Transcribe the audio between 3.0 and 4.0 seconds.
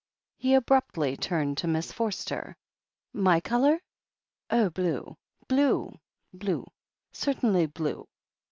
"My colour?